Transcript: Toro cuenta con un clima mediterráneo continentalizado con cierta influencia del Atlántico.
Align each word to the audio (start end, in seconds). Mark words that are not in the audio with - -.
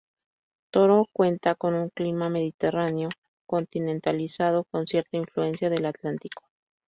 Toro 0.73 1.05
cuenta 1.13 1.53
con 1.53 1.75
un 1.75 1.89
clima 1.89 2.27
mediterráneo 2.27 3.09
continentalizado 3.47 4.63
con 4.71 4.87
cierta 4.87 5.17
influencia 5.17 5.69
del 5.69 5.85
Atlántico. 5.85 6.41